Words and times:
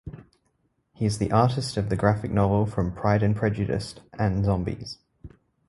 He 0.93 1.05
is 1.05 1.19
the 1.19 1.31
artist 1.31 1.77
of 1.77 1.89
the 1.89 1.95
Graphic 1.95 2.31
novel 2.31 2.65
from 2.65 2.91
Pride 2.91 3.21
and 3.21 3.35
Prejudice 3.35 3.93
and 4.17 4.43
Zombies. 4.43 4.97